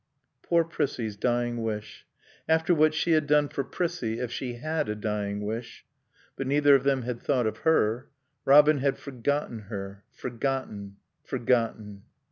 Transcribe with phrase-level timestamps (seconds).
[0.41, 2.07] Poor Prissie's dying wish.
[2.49, 5.85] After what she had done for Prissie, if she had a dying wish
[6.35, 8.09] But neither of them had thought of her.
[8.43, 10.03] Robin had forgotten her....
[10.11, 10.95] Forgotten....
[11.23, 12.01] Forgotten.